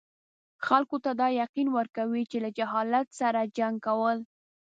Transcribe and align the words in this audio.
خلکو 0.65 0.95
ته 1.03 1.11
دا 1.21 1.27
تلقین 1.35 1.67
ورکوي 1.77 2.23
چې 2.31 2.37
له 2.43 2.49
جهالت 2.57 3.07
سره 3.19 3.51
جنګ 3.57 3.75
کول. 3.87 4.17